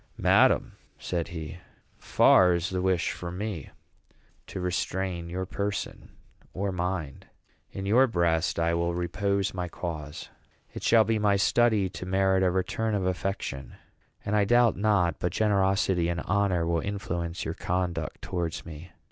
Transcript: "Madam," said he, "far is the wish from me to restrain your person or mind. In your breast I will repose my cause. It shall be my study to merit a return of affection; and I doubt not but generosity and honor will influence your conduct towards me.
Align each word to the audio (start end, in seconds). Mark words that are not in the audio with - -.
"Madam," 0.17 0.71
said 0.97 1.27
he, 1.27 1.59
"far 1.99 2.55
is 2.55 2.71
the 2.71 2.81
wish 2.81 3.11
from 3.11 3.37
me 3.37 3.69
to 4.47 4.59
restrain 4.59 5.29
your 5.29 5.45
person 5.45 6.09
or 6.55 6.71
mind. 6.71 7.27
In 7.71 7.85
your 7.85 8.07
breast 8.07 8.57
I 8.57 8.73
will 8.73 8.95
repose 8.95 9.53
my 9.53 9.67
cause. 9.67 10.29
It 10.73 10.81
shall 10.81 11.03
be 11.03 11.19
my 11.19 11.35
study 11.35 11.87
to 11.89 12.07
merit 12.07 12.41
a 12.41 12.49
return 12.49 12.95
of 12.95 13.05
affection; 13.05 13.75
and 14.25 14.35
I 14.35 14.43
doubt 14.43 14.75
not 14.75 15.19
but 15.19 15.33
generosity 15.33 16.09
and 16.09 16.21
honor 16.21 16.65
will 16.65 16.81
influence 16.81 17.45
your 17.45 17.53
conduct 17.53 18.23
towards 18.23 18.65
me. 18.65 18.89